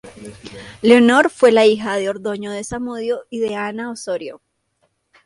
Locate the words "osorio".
3.91-4.41